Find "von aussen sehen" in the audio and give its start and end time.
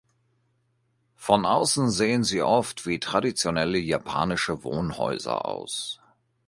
1.13-2.23